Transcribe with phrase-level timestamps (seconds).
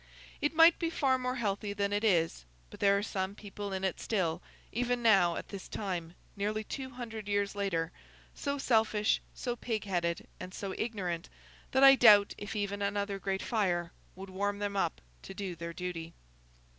[0.41, 3.83] It might be far more healthy than it is, but there are some people in
[3.83, 10.27] it still—even now, at this time, nearly two hundred years later—so selfish, so pig headed,
[10.39, 11.29] and so ignorant,
[11.69, 15.71] that I doubt if even another Great Fire would warm them up to do their
[15.71, 16.15] duty.